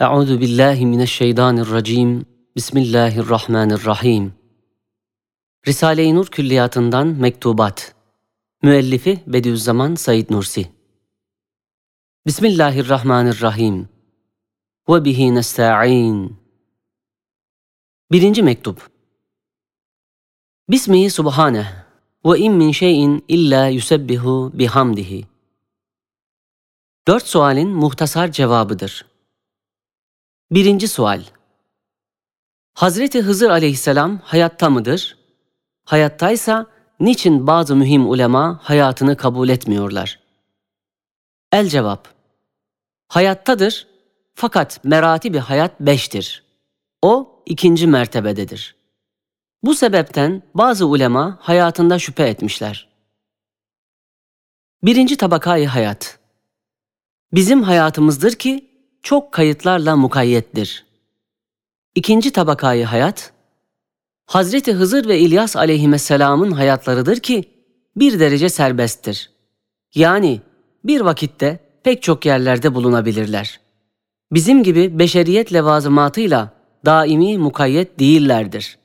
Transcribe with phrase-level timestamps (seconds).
[0.00, 2.26] Euzu billahi mineşşeytanirracim.
[2.56, 4.34] Bismillahirrahmanirrahim.
[5.66, 7.94] Risale-i Nur Külliyatı'ndan Mektubat.
[8.62, 10.66] Müellifi Bediüzzaman Said Nursi.
[12.26, 13.88] Bismillahirrahmanirrahim.
[14.88, 16.36] Ve bihi nesta'in.
[18.12, 18.90] Birinci mektup.
[20.70, 21.66] Bismihi subhaneh
[22.26, 25.24] ve in min şeyin illa yusebbihu bihamdihi.
[27.08, 29.15] Dört sualin muhtasar cevabıdır.
[30.50, 31.22] Birinci sual.
[32.74, 35.18] Hazreti Hızır aleyhisselam hayatta mıdır?
[35.84, 36.66] Hayattaysa
[37.00, 40.20] niçin bazı mühim ulema hayatını kabul etmiyorlar?
[41.52, 42.08] El cevap.
[43.08, 43.86] Hayattadır
[44.34, 46.44] fakat merati bir hayat beştir.
[47.02, 48.76] O ikinci mertebededir.
[49.62, 52.88] Bu sebepten bazı ulema hayatında şüphe etmişler.
[54.82, 56.18] Birinci tabakayı hayat.
[57.32, 58.65] Bizim hayatımızdır ki
[59.06, 60.84] çok kayıtlarla mukayyettir.
[61.94, 63.32] İkinci tabakayı hayat,
[64.26, 67.44] Hazreti Hızır ve İlyas aleyhisselamın hayatlarıdır ki
[67.96, 69.30] bir derece serbesttir.
[69.94, 70.40] Yani
[70.84, 73.60] bir vakitte pek çok yerlerde bulunabilirler.
[74.32, 76.52] Bizim gibi beşeriyet levazımatıyla
[76.84, 78.78] daimi mukayyet değillerdir.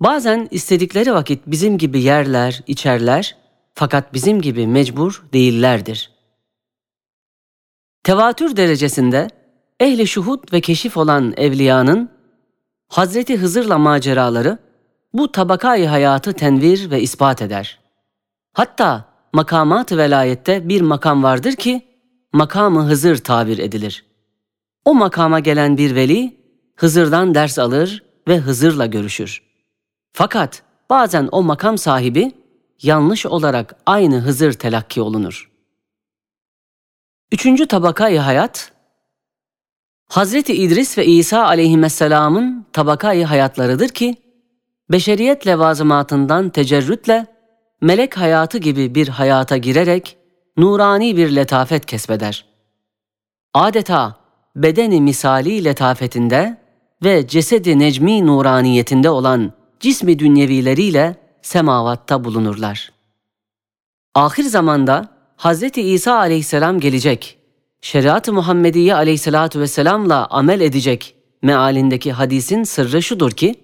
[0.00, 3.36] Bazen istedikleri vakit bizim gibi yerler, içerler
[3.74, 6.17] fakat bizim gibi mecbur değillerdir.''
[8.08, 9.28] Tevatür derecesinde
[9.80, 12.10] ehli şuhud ve keşif olan evliyanın
[12.88, 14.58] Hazreti Hızır'la maceraları
[15.12, 17.78] bu tabakayı hayatı tenvir ve ispat eder.
[18.52, 21.82] Hatta makamat-ı velayette bir makam vardır ki
[22.32, 24.04] makamı Hızır tabir edilir.
[24.84, 26.36] O makama gelen bir veli
[26.76, 29.42] Hızır'dan ders alır ve Hızır'la görüşür.
[30.12, 32.32] Fakat bazen o makam sahibi
[32.82, 35.57] yanlış olarak aynı Hızır telakki olunur.
[37.32, 38.72] Üçüncü tabakayı hayat,
[40.08, 44.16] Hazreti İdris ve İsa aleyhisselamın tabakayı hayatlarıdır ki,
[44.90, 47.26] beşeriyet levazımatından tecerrütle,
[47.80, 50.16] melek hayatı gibi bir hayata girerek,
[50.56, 52.44] nurani bir letafet kesbeder.
[53.54, 54.16] Adeta
[54.56, 56.58] bedeni misali letafetinde
[57.04, 62.92] ve cesedi necmi nuraniyetinde olan cismi dünyevileriyle semavatta bulunurlar.
[64.14, 67.38] Ahir zamanda, Hazreti İsa aleyhisselam gelecek.
[67.80, 73.54] Şeriat-ı Muhammediye aleyhissalatu vesselamla amel edecek mealindeki hadisin sırrı şudur ki,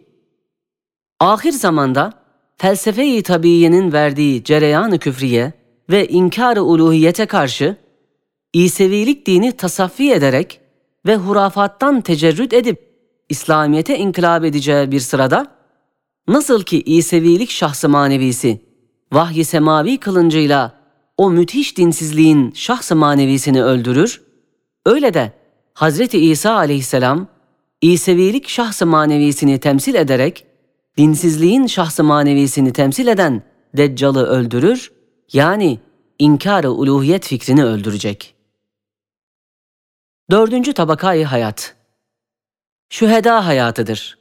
[1.21, 2.13] ahir zamanda
[2.57, 3.23] felsefe-i
[3.93, 5.53] verdiği cereyan-ı küfriye
[5.91, 7.77] ve inkar-ı uluhiyete karşı
[8.53, 10.61] İsevilik dini tasaffi ederek
[11.07, 12.95] ve hurafattan tecerrüt edip
[13.29, 15.47] İslamiyete inkılap edeceği bir sırada
[16.29, 18.61] nasıl ki İsevilik şahsı manevisi
[19.13, 20.84] vahyi semavi kılıncıyla
[21.17, 24.23] o müthiş dinsizliğin şahs-ı manevisini öldürür,
[24.87, 25.33] öyle de
[25.75, 27.27] Hazreti İsa aleyhisselam
[27.81, 30.47] İsevilik şahs-ı manevisini temsil ederek
[30.99, 33.43] dinsizliğin şahs-ı manevisini temsil eden
[33.77, 34.93] Deccal'ı öldürür,
[35.33, 35.79] yani
[36.19, 38.35] inkar-ı uluhiyet fikrini öldürecek.
[40.31, 41.77] Dördüncü tabakayı hayat.
[42.89, 44.19] Şüheda hayatıdır.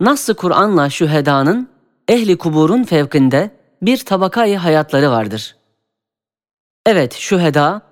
[0.00, 1.68] Nasıl Kur'an'la şühedanın
[2.08, 3.50] ehli kuburun fevkinde
[3.82, 5.59] bir tabakayı hayatları vardır.''
[6.86, 7.82] Evet şüheda,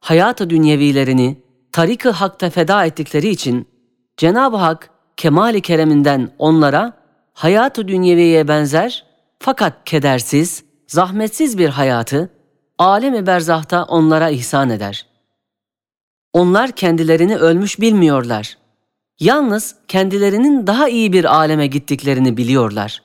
[0.00, 1.42] hayatı dünyevilerini
[1.72, 3.68] tarik-ı hakta feda ettikleri için
[4.16, 6.92] Cenab-ı Hak kemali kereminden onlara
[7.32, 9.06] hayatı dünyeviye benzer
[9.38, 12.30] fakat kedersiz, zahmetsiz bir hayatı
[12.78, 15.06] alem-i berzahta onlara ihsan eder.
[16.32, 18.58] Onlar kendilerini ölmüş bilmiyorlar.
[19.20, 23.02] Yalnız kendilerinin daha iyi bir aleme gittiklerini biliyorlar.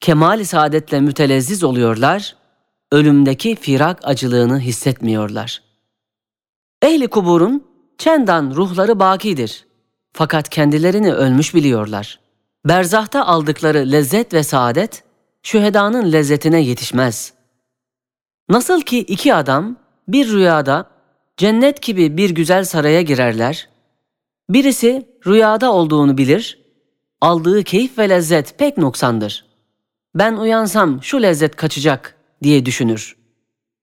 [0.00, 2.39] Kemal-i saadetle mütelezziz oluyorlar
[2.92, 5.62] ölümdeki firak acılığını hissetmiyorlar.
[6.82, 7.64] Ehli kuburun
[7.98, 9.66] çendan ruhları bakidir.
[10.12, 12.20] Fakat kendilerini ölmüş biliyorlar.
[12.64, 15.04] Berzahta aldıkları lezzet ve saadet,
[15.42, 17.32] şühedanın lezzetine yetişmez.
[18.48, 19.76] Nasıl ki iki adam
[20.08, 20.90] bir rüyada
[21.36, 23.68] cennet gibi bir güzel saraya girerler,
[24.50, 26.58] birisi rüyada olduğunu bilir,
[27.20, 29.44] aldığı keyif ve lezzet pek noksandır.
[30.14, 33.16] Ben uyansam şu lezzet kaçacak diye düşünür.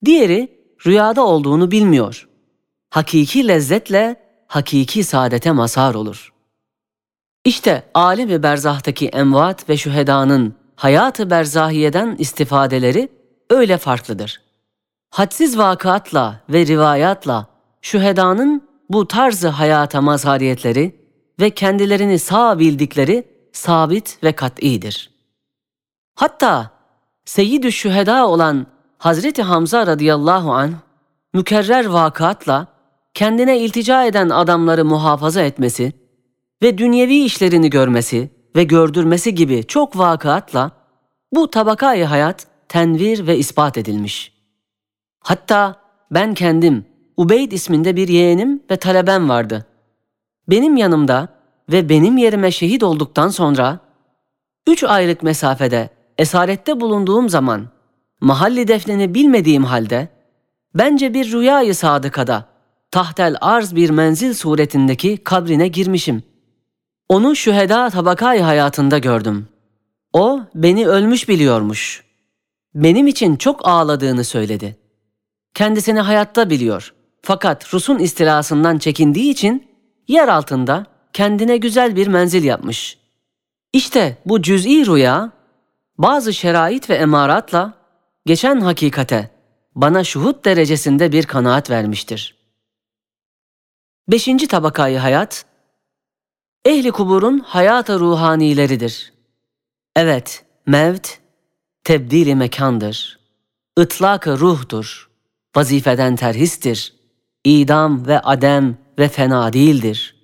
[0.05, 2.29] Diğeri rüyada olduğunu bilmiyor.
[2.89, 4.15] Hakiki lezzetle
[4.47, 6.33] hakiki saadete mazhar olur.
[7.45, 13.09] İşte alem ve berzahtaki emvat ve şühedanın hayatı berzahiyeden istifadeleri
[13.49, 14.41] öyle farklıdır.
[15.09, 17.47] Hadsiz vakıatla ve rivayatla
[17.81, 20.95] şühedanın bu tarzı hayata mazhariyetleri
[21.39, 25.11] ve kendilerini sağ bildikleri sabit ve kat'idir.
[26.15, 26.76] Hatta
[27.27, 28.65] Seyyid-i Şüheda olan
[28.97, 30.73] Hazreti Hamza radıyallahu an
[31.33, 32.67] mükerrer vakatla
[33.13, 35.93] kendine iltica eden adamları muhafaza etmesi
[36.61, 40.71] ve dünyevi işlerini görmesi ve gördürmesi gibi çok vakıatla
[41.31, 44.33] bu tabakayı hayat tenvir ve ispat edilmiş.
[45.19, 45.75] Hatta
[46.11, 46.85] ben kendim
[47.17, 49.65] Ubeyd isminde bir yeğenim ve talebem vardı.
[50.49, 51.27] Benim yanımda
[51.71, 53.79] ve benim yerime şehit olduktan sonra
[54.67, 57.67] üç aylık mesafede esarette bulunduğum zaman
[58.21, 60.09] mahalli defnini bilmediğim halde
[60.75, 62.45] bence bir rüyayı sadıkada
[62.91, 66.23] tahtel arz bir menzil suretindeki kabrine girmişim.
[67.09, 69.47] Onu şüheda tabakayı hayatında gördüm.
[70.13, 72.03] O beni ölmüş biliyormuş.
[72.75, 74.77] Benim için çok ağladığını söyledi.
[75.53, 76.93] Kendisini hayatta biliyor.
[77.21, 79.67] Fakat Rus'un istilasından çekindiği için
[80.07, 82.97] yer altında kendine güzel bir menzil yapmış.
[83.73, 85.31] İşte bu cüz'i rüya
[85.97, 87.73] bazı şerait ve emaratla
[88.25, 89.31] geçen hakikate
[89.75, 92.37] bana şuhut derecesinde bir kanaat vermiştir.
[94.07, 95.45] Beşinci tabakayı hayat,
[96.65, 99.13] ehli kuburun hayata ruhanileridir.
[99.95, 101.19] Evet, mevt,
[101.83, 103.19] tebdili mekandır.
[103.79, 105.09] ıtlak ruhtur.
[105.55, 106.93] Vazifeden terhistir.
[107.43, 110.15] idam ve adem ve fena değildir.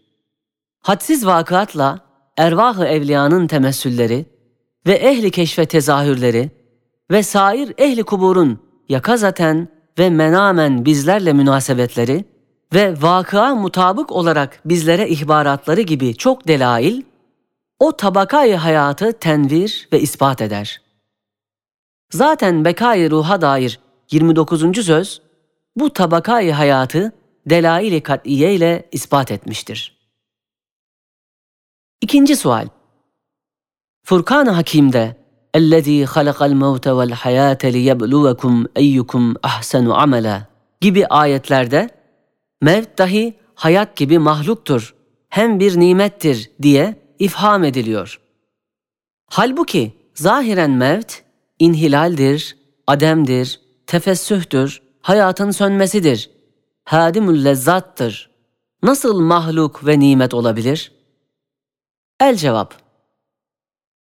[0.80, 2.00] Hadsiz vakıatla
[2.38, 4.26] ervah-ı evliyanın temessülleri
[4.88, 6.52] ve ehli keşfe tezahürleri
[7.12, 8.60] ve sair ehli kuburun
[8.90, 9.68] yakazaten
[10.00, 12.26] ve menamen bizlerle münasebetleri
[12.74, 17.02] ve vakıa mutabık olarak bizlere ihbaratları gibi çok delail,
[17.80, 20.82] o tabakayı hayatı tenvir ve ispat eder.
[22.12, 23.80] Zaten bekayı ruha dair
[24.12, 24.86] 29.
[24.86, 25.22] söz,
[25.76, 27.12] bu tabakayı hayatı
[27.50, 29.98] delail-i kat'iye ile ispat etmiştir.
[32.02, 32.68] İkinci sual.
[34.13, 35.17] Furkan-ı Hakim'de
[35.55, 40.43] اَلَّذ۪ي خَلَقَ الْمَوْتَ وَالْحَيَاةَ لِيَبْلُوَكُمْ اَيُّكُمْ اَحْسَنُ عَمَلًا
[40.81, 41.91] gibi ayetlerde
[42.63, 44.95] mevt dahi hayat gibi mahluktur,
[45.29, 48.21] hem bir nimettir diye ifham ediliyor.
[49.27, 51.23] Halbuki zahiren mevt
[51.59, 56.31] inhilaldir, ademdir, tefessühtür, hayatın sönmesidir,
[56.85, 58.31] hadimül lezzattır.
[58.83, 60.93] Nasıl mahluk ve nimet olabilir?
[62.21, 62.82] El cevap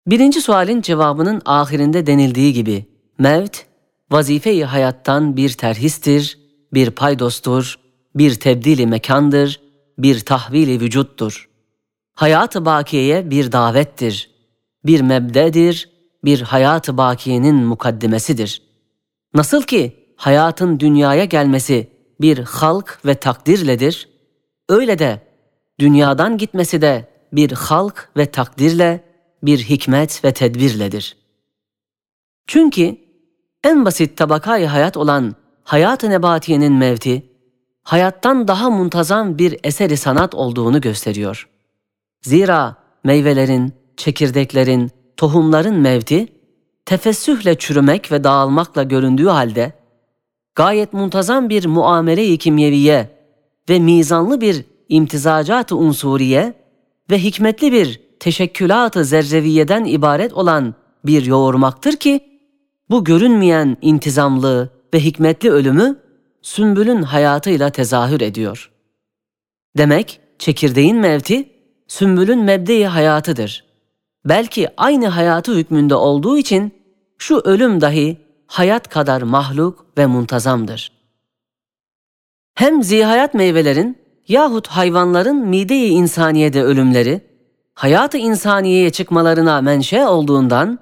[0.07, 2.85] Birinci sualin cevabının ahirinde denildiği gibi,
[3.19, 3.65] mevt,
[4.11, 6.39] vazife-i hayattan bir terhistir,
[6.73, 7.79] bir paydostur,
[8.15, 9.61] bir tebdili mekandır,
[9.97, 11.50] bir tahvili vücuttur.
[12.15, 14.31] Hayat-ı bakiyeye bir davettir,
[14.85, 15.89] bir mebdedir,
[16.25, 18.61] bir hayat-ı bakiyenin mukaddimesidir.
[19.33, 21.88] Nasıl ki hayatın dünyaya gelmesi
[22.21, 24.09] bir halk ve takdirledir,
[24.69, 25.21] öyle de
[25.79, 29.12] dünyadan gitmesi de bir halk ve takdirle,
[29.43, 31.17] bir hikmet ve tedbirledir.
[32.47, 32.97] Çünkü
[33.63, 37.23] en basit tabakayı hayat olan hayat-ı nebatiyenin mevti,
[37.83, 41.49] hayattan daha muntazam bir eseri sanat olduğunu gösteriyor.
[42.21, 46.27] Zira meyvelerin, çekirdeklerin, tohumların mevti,
[46.85, 49.73] tefessühle çürümek ve dağılmakla göründüğü halde,
[50.55, 53.09] gayet muntazam bir muamele-i kimyeviye
[53.69, 56.53] ve mizanlı bir imtizacat-ı unsuriye
[57.11, 60.75] ve hikmetli bir teşekkülat-ı zerreviyeden ibaret olan
[61.05, 62.19] bir yoğurmaktır ki,
[62.89, 65.99] bu görünmeyen intizamlı ve hikmetli ölümü
[66.41, 68.71] sümbülün hayatıyla tezahür ediyor.
[69.77, 71.49] Demek çekirdeğin mevti,
[71.87, 73.65] sümbülün mebdeyi hayatıdır.
[74.25, 76.71] Belki aynı hayatı hükmünde olduğu için
[77.17, 78.17] şu ölüm dahi
[78.48, 80.91] hayat kadar mahluk ve muntazamdır.
[82.55, 87.32] Hem zihayat meyvelerin yahut hayvanların mide-i insaniyede ölümleri,
[87.74, 90.80] hayatı insaniyeye çıkmalarına menşe olduğundan,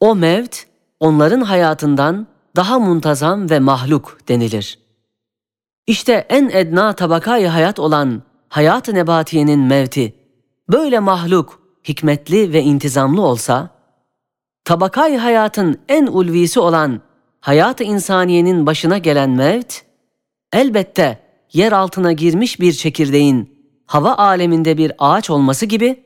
[0.00, 0.66] o mevt
[1.00, 4.78] onların hayatından daha muntazam ve mahluk denilir.
[5.86, 10.14] İşte en edna tabakayı hayat olan hayat-ı nebatiyenin mevti,
[10.68, 13.70] böyle mahluk, hikmetli ve intizamlı olsa,
[14.64, 17.00] tabakay hayatın en ulvisi olan
[17.40, 19.82] hayat-ı insaniyenin başına gelen mevt,
[20.52, 21.18] elbette
[21.52, 23.54] yer altına girmiş bir çekirdeğin
[23.86, 26.04] hava aleminde bir ağaç olması gibi,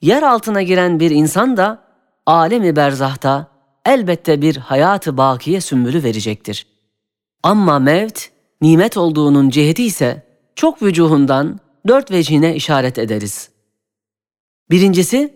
[0.00, 1.82] yer altına giren bir insan da
[2.26, 3.46] alemi berzahta
[3.84, 6.66] elbette bir hayatı bakiye sümbülü verecektir.
[7.42, 8.28] Ama mevt,
[8.60, 10.26] nimet olduğunun ciheti ise
[10.56, 13.50] çok vücuhundan dört vecihine işaret ederiz.
[14.70, 15.34] Birincisi,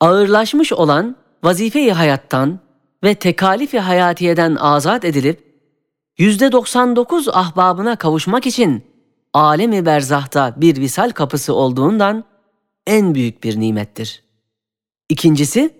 [0.00, 2.58] ağırlaşmış olan vazife-i hayattan
[3.04, 5.46] ve tekalifi hayatiyeden azat edilip,
[6.18, 8.84] yüzde 99 ahbabına kavuşmak için
[9.32, 12.24] alemi berzahta bir visal kapısı olduğundan
[12.86, 14.22] en büyük bir nimettir.
[15.08, 15.74] İkincisi,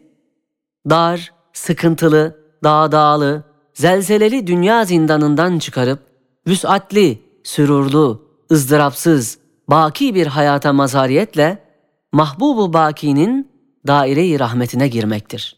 [0.90, 3.44] dar, sıkıntılı, dağdağlı,
[3.74, 6.00] zelzeleli dünya zindanından çıkarıp,
[6.46, 11.66] vüsatli, sürurlu, ızdırapsız, baki bir hayata mazhariyetle
[12.12, 13.50] Mahbubu Baki'nin
[13.86, 15.56] daire-i rahmetine girmektir.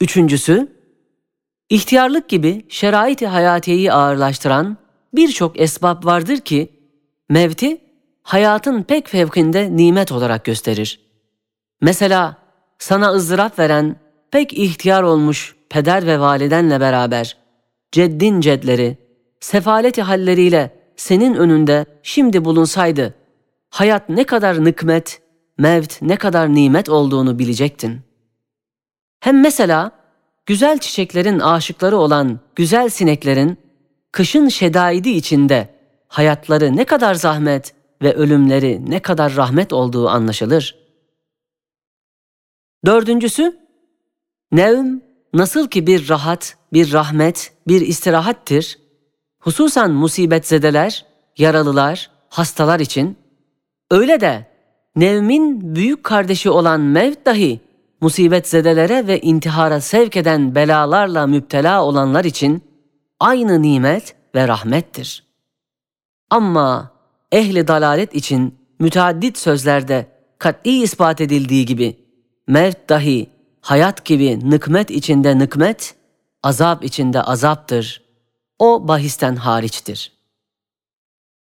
[0.00, 0.72] Üçüncüsü,
[1.70, 4.76] ihtiyarlık gibi şerait-i hayatiyeyi ağırlaştıran
[5.14, 6.72] birçok esbab vardır ki,
[7.28, 7.87] mevti
[8.28, 11.00] hayatın pek fevkinde nimet olarak gösterir.
[11.80, 12.36] Mesela
[12.78, 13.96] sana ızdırap veren
[14.30, 17.36] pek ihtiyar olmuş peder ve validenle beraber
[17.92, 18.98] ceddin cedleri,
[19.40, 23.14] sefaleti halleriyle senin önünde şimdi bulunsaydı,
[23.70, 25.22] hayat ne kadar nıkmet,
[25.58, 28.00] mevt ne kadar nimet olduğunu bilecektin.
[29.20, 29.90] Hem mesela
[30.46, 33.56] güzel çiçeklerin aşıkları olan güzel sineklerin
[34.12, 35.68] kışın şedaidi içinde
[36.08, 40.78] hayatları ne kadar zahmet ve ölümleri ne kadar rahmet olduğu anlaşılır.
[42.86, 43.58] Dördüncüsü,
[44.52, 45.00] nevm
[45.34, 48.78] nasıl ki bir rahat, bir rahmet, bir istirahattir,
[49.40, 51.06] hususan musibetzedeler,
[51.38, 53.16] yaralılar, hastalar için,
[53.90, 54.46] öyle de
[54.96, 57.60] nevmin büyük kardeşi olan mevt dahi
[58.00, 62.62] musibetzedelere ve intihara sevk eden belalarla müptela olanlar için
[63.20, 65.24] aynı nimet ve rahmettir.
[66.30, 66.97] Ama
[67.32, 70.06] ehli dalalet için müteaddit sözlerde
[70.38, 71.96] kat'i ispat edildiği gibi
[72.46, 73.30] mevt dahi
[73.60, 75.94] hayat gibi nıkmet içinde nıkmet,
[76.42, 78.02] azap içinde azaptır.
[78.58, 80.17] O bahisten hariçtir.''